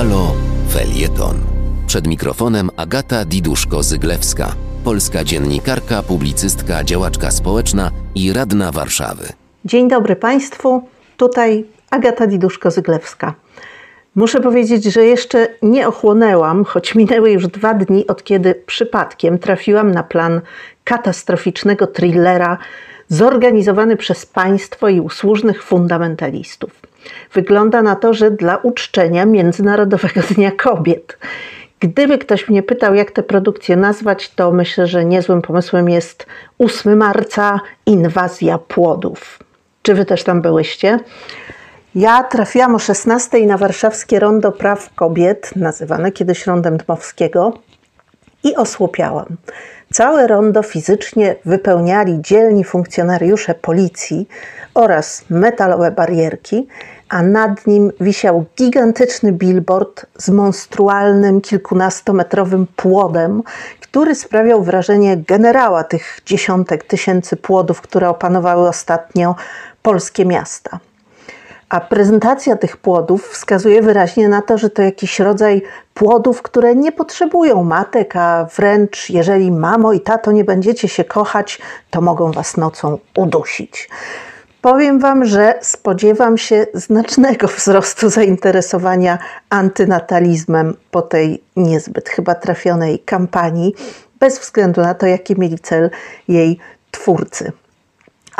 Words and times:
Halo 0.00 0.32
Felieton. 0.68 1.36
Przed 1.86 2.06
mikrofonem 2.06 2.70
Agata 2.76 3.24
Diduszko-Zyglewska, 3.24 4.54
polska 4.84 5.24
dziennikarka, 5.24 6.02
publicystka, 6.02 6.84
działaczka 6.84 7.30
społeczna 7.30 7.90
i 8.14 8.32
radna 8.32 8.72
Warszawy. 8.72 9.24
Dzień 9.64 9.88
dobry 9.88 10.16
Państwu, 10.16 10.88
tutaj 11.16 11.64
Agata 11.90 12.26
Diduszko-Zyglewska. 12.26 13.32
Muszę 14.14 14.40
powiedzieć, 14.40 14.84
że 14.84 15.04
jeszcze 15.04 15.48
nie 15.62 15.88
ochłonęłam, 15.88 16.64
choć 16.64 16.94
minęły 16.94 17.30
już 17.30 17.46
dwa 17.46 17.74
dni 17.74 18.06
od 18.06 18.24
kiedy 18.24 18.54
przypadkiem 18.54 19.38
trafiłam 19.38 19.90
na 19.90 20.02
plan 20.02 20.40
katastroficznego 20.84 21.86
thrillera 21.86 22.58
zorganizowany 23.08 23.96
przez 23.96 24.26
państwo 24.26 24.88
i 24.88 25.00
usłużnych 25.00 25.62
fundamentalistów. 25.62 26.89
Wygląda 27.32 27.82
na 27.82 27.96
to, 27.96 28.14
że 28.14 28.30
dla 28.30 28.56
uczczenia 28.56 29.26
Międzynarodowego 29.26 30.20
Dnia 30.30 30.50
Kobiet. 30.50 31.18
Gdyby 31.80 32.18
ktoś 32.18 32.48
mnie 32.48 32.62
pytał, 32.62 32.94
jak 32.94 33.10
tę 33.10 33.22
produkcję 33.22 33.76
nazwać, 33.76 34.30
to 34.30 34.52
myślę, 34.52 34.86
że 34.86 35.04
niezłym 35.04 35.42
pomysłem 35.42 35.88
jest 35.88 36.26
8 36.58 36.96
marca 36.96 37.60
inwazja 37.86 38.58
płodów. 38.58 39.38
Czy 39.82 39.94
wy 39.94 40.04
też 40.04 40.24
tam 40.24 40.42
byłyście? 40.42 40.98
Ja 41.94 42.22
trafiłam 42.22 42.74
o 42.74 42.78
16 42.78 43.46
na 43.46 43.58
warszawskie 43.58 44.18
Rondo 44.18 44.52
Praw 44.52 44.94
Kobiet, 44.94 45.56
nazywane 45.56 46.12
kiedyś 46.12 46.46
Rondem 46.46 46.76
Dmowskiego, 46.76 47.52
i 48.44 48.56
osłupiałam. 48.56 49.36
Całe 49.92 50.26
rondo 50.26 50.62
fizycznie 50.62 51.36
wypełniali 51.44 52.22
dzielni 52.22 52.64
funkcjonariusze 52.64 53.54
policji 53.54 54.28
oraz 54.74 55.24
metalowe 55.30 55.90
barierki, 55.90 56.66
a 57.08 57.22
nad 57.22 57.66
nim 57.66 57.92
wisiał 58.00 58.44
gigantyczny 58.56 59.32
billboard 59.32 60.06
z 60.18 60.28
monstrualnym 60.28 61.40
kilkunastometrowym 61.40 62.66
płodem, 62.76 63.42
który 63.80 64.14
sprawiał 64.14 64.62
wrażenie 64.62 65.16
generała 65.16 65.84
tych 65.84 66.20
dziesiątek 66.26 66.84
tysięcy 66.84 67.36
płodów, 67.36 67.80
które 67.80 68.08
opanowały 68.08 68.68
ostatnio 68.68 69.34
polskie 69.82 70.24
miasta. 70.24 70.78
A 71.70 71.80
prezentacja 71.80 72.56
tych 72.56 72.76
płodów 72.76 73.28
wskazuje 73.28 73.82
wyraźnie 73.82 74.28
na 74.28 74.42
to, 74.42 74.58
że 74.58 74.70
to 74.70 74.82
jakiś 74.82 75.18
rodzaj 75.20 75.62
płodów, 75.94 76.42
które 76.42 76.74
nie 76.74 76.92
potrzebują 76.92 77.64
matek, 77.64 78.16
a 78.16 78.46
wręcz 78.56 79.10
jeżeli 79.10 79.52
mamo 79.52 79.92
i 79.92 80.00
tato 80.00 80.32
nie 80.32 80.44
będziecie 80.44 80.88
się 80.88 81.04
kochać, 81.04 81.58
to 81.90 82.00
mogą 82.00 82.32
was 82.32 82.56
nocą 82.56 82.98
udusić. 83.16 83.88
Powiem 84.60 84.98
Wam, 84.98 85.24
że 85.24 85.54
spodziewam 85.62 86.38
się 86.38 86.66
znacznego 86.74 87.48
wzrostu 87.56 88.10
zainteresowania 88.10 89.18
antynatalizmem 89.50 90.76
po 90.90 91.02
tej 91.02 91.42
niezbyt 91.56 92.08
chyba 92.08 92.34
trafionej 92.34 92.98
kampanii, 92.98 93.74
bez 94.20 94.38
względu 94.38 94.80
na 94.80 94.94
to, 94.94 95.06
jaki 95.06 95.40
mieli 95.40 95.58
cel 95.58 95.90
jej 96.28 96.58
twórcy. 96.90 97.52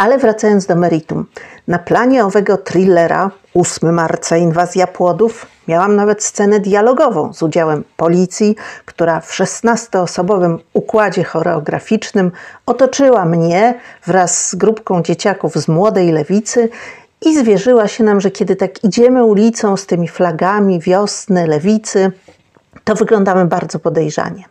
Ale 0.01 0.19
wracając 0.19 0.67
do 0.67 0.77
meritum. 0.77 1.27
Na 1.69 1.79
planie 1.79 2.25
owego 2.25 2.57
thrillera 2.57 3.31
8 3.55 3.95
marca 3.95 4.37
Inwazja 4.37 4.87
Płodów 4.87 5.47
miałam 5.69 5.97
nawet 5.97 6.25
scenę 6.25 6.61
dialogową 6.61 7.33
z 7.33 7.43
udziałem 7.43 7.85
policji, 7.97 8.57
która 8.85 9.21
w 9.21 9.33
16-osobowym 9.33 10.59
układzie 10.73 11.25
choreograficznym 11.25 12.33
otoczyła 12.67 13.25
mnie 13.25 13.75
wraz 14.07 14.49
z 14.49 14.55
grupką 14.55 15.03
dzieciaków 15.03 15.55
z 15.55 15.69
młodej 15.69 16.13
lewicy 16.13 16.69
i 17.23 17.39
zwierzyła 17.39 17.89
się 17.89 18.05
nam, 18.05 18.21
że 18.21 18.31
kiedy 18.31 18.57
tak 18.57 18.85
idziemy 18.85 19.25
ulicą 19.25 19.77
z 19.77 19.87
tymi 19.87 20.09
flagami 20.09 20.81
wiosny, 20.81 21.47
lewicy, 21.47 22.13
to 22.85 22.95
wyglądamy 22.95 23.45
bardzo 23.45 23.79
podejrzanie. 23.79 24.45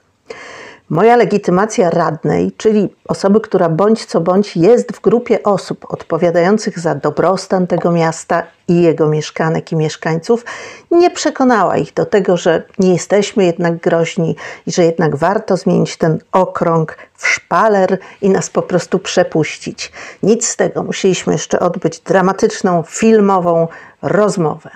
Moja 0.90 1.16
legitymacja 1.16 1.90
radnej, 1.90 2.52
czyli 2.58 2.90
osoby, 3.08 3.42
która 3.42 3.70
bądź 3.70 4.06
co 4.06 4.22
bądź 4.22 4.58
jest 4.58 4.92
w 4.92 5.02
grupie 5.02 5.44
osób 5.44 5.86
odpowiadających 5.90 6.80
za 6.80 6.96
dobrostan 6.96 7.68
tego 7.68 7.92
miasta 7.92 8.44
i 8.68 8.82
jego 8.82 9.08
mieszkanek 9.08 9.72
i 9.72 9.76
mieszkańców, 9.76 10.46
nie 10.92 11.12
przekonała 11.12 11.78
ich 11.78 11.94
do 11.94 12.06
tego, 12.06 12.38
że 12.38 12.64
nie 12.80 12.94
jesteśmy 12.94 13.46
jednak 13.46 13.78
groźni 13.78 14.36
i 14.68 14.72
że 14.72 14.84
jednak 14.84 15.16
warto 15.16 15.58
zmienić 15.58 15.98
ten 15.98 16.20
okrąg 16.32 16.98
w 17.16 17.28
szpaler 17.28 17.98
i 18.22 18.30
nas 18.30 18.50
po 18.50 18.62
prostu 18.62 19.00
przepuścić. 19.00 19.92
Nic 20.24 20.48
z 20.48 20.56
tego, 20.56 20.84
musieliśmy 20.84 21.34
jeszcze 21.34 21.60
odbyć 21.60 22.00
dramatyczną, 22.00 22.84
filmową 22.88 23.68
rozmowę. 24.02 24.70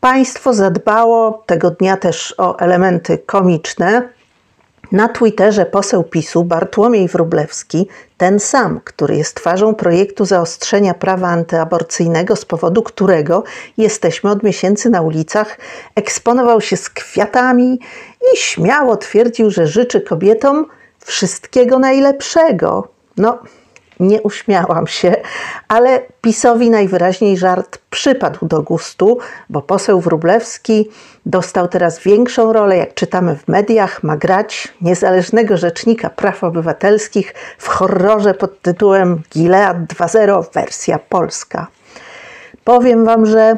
Państwo 0.00 0.54
zadbało 0.54 1.42
tego 1.46 1.70
dnia 1.70 1.96
też 1.96 2.34
o 2.38 2.58
elementy 2.58 3.18
komiczne, 3.18 4.17
na 4.92 5.08
Twitterze 5.08 5.66
poseł 5.66 6.04
PiSu 6.04 6.44
Bartłomiej 6.44 7.08
Wróblewski, 7.08 7.88
ten 8.16 8.40
sam, 8.40 8.80
który 8.84 9.16
jest 9.16 9.34
twarzą 9.34 9.74
projektu 9.74 10.24
zaostrzenia 10.24 10.94
prawa 10.94 11.28
antyaborcyjnego, 11.28 12.36
z 12.36 12.44
powodu 12.44 12.82
którego 12.82 13.44
jesteśmy 13.76 14.30
od 14.30 14.42
miesięcy 14.42 14.90
na 14.90 15.02
ulicach, 15.02 15.58
eksponował 15.94 16.60
się 16.60 16.76
z 16.76 16.90
kwiatami 16.90 17.80
i 18.34 18.36
śmiało 18.36 18.96
twierdził, 18.96 19.50
że 19.50 19.66
życzy 19.66 20.00
kobietom 20.00 20.66
wszystkiego 21.04 21.78
najlepszego. 21.78 22.88
No, 23.16 23.38
nie 24.00 24.22
uśmiałam 24.22 24.86
się, 24.86 25.16
ale 25.68 26.00
PiSowi 26.20 26.70
najwyraźniej 26.70 27.36
żart 27.36 27.78
przypadł 27.90 28.46
do 28.46 28.62
gustu, 28.62 29.18
bo 29.50 29.62
poseł 29.62 30.00
Wróblewski 30.00 30.88
dostał 31.26 31.68
teraz 31.68 31.98
większą 31.98 32.52
rolę, 32.52 32.76
jak 32.76 32.94
czytamy 32.94 33.36
w 33.36 33.48
mediach, 33.48 34.02
ma 34.02 34.16
grać 34.16 34.68
niezależnego 34.80 35.56
rzecznika 35.56 36.10
praw 36.10 36.44
obywatelskich 36.44 37.34
w 37.58 37.68
horrorze 37.68 38.34
pod 38.34 38.62
tytułem 38.62 39.22
Gilead 39.32 39.76
2.0 39.78 40.44
wersja 40.54 40.98
polska. 40.98 41.66
Powiem 42.64 43.04
Wam, 43.04 43.26
że 43.26 43.56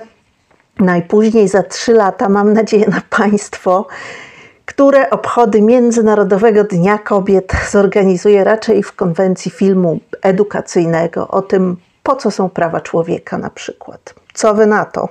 najpóźniej 0.78 1.48
za 1.48 1.62
trzy 1.62 1.92
lata, 1.92 2.28
mam 2.28 2.52
nadzieję 2.52 2.88
na 2.88 3.02
Państwo, 3.10 3.86
które 4.70 5.10
obchody 5.10 5.62
Międzynarodowego 5.62 6.64
Dnia 6.64 6.98
Kobiet 6.98 7.52
zorganizuje 7.70 8.44
raczej 8.44 8.82
w 8.82 8.92
konwencji 8.92 9.50
filmu 9.50 10.00
edukacyjnego 10.22 11.28
o 11.28 11.42
tym, 11.42 11.76
po 12.02 12.16
co 12.16 12.30
są 12.30 12.50
prawa 12.50 12.80
człowieka 12.80 13.38
na 13.38 13.50
przykład. 13.50 14.14
Co 14.34 14.54
wy 14.54 14.66
na 14.66 14.84
to? 14.84 15.08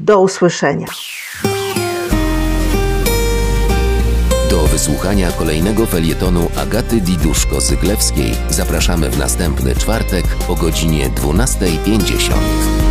Do 0.00 0.20
usłyszenia. 0.20 0.86
Do 4.50 4.62
wysłuchania 4.62 5.30
kolejnego 5.38 5.86
felietonu 5.86 6.48
Agaty 6.62 7.00
Diduszko-Zyglewskiej 7.00 8.34
zapraszamy 8.50 9.10
w 9.10 9.18
następny 9.18 9.74
czwartek 9.74 10.24
o 10.48 10.54
godzinie 10.54 11.10
12.50. 11.10 12.85